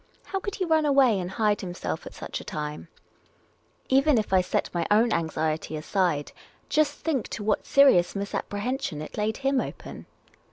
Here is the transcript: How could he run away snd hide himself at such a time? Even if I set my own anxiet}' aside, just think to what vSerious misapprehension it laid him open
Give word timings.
How 0.25 0.39
could 0.39 0.55
he 0.55 0.65
run 0.65 0.83
away 0.87 1.17
snd 1.19 1.29
hide 1.29 1.61
himself 1.61 2.07
at 2.07 2.15
such 2.15 2.41
a 2.41 2.43
time? 2.43 2.87
Even 3.87 4.17
if 4.17 4.33
I 4.33 4.41
set 4.41 4.67
my 4.73 4.87
own 4.89 5.11
anxiet}' 5.11 5.69
aside, 5.77 6.31
just 6.69 6.93
think 6.97 7.27
to 7.27 7.43
what 7.43 7.65
vSerious 7.65 8.15
misapprehension 8.15 8.99
it 9.03 9.15
laid 9.15 9.37
him 9.37 9.61
open 9.61 10.07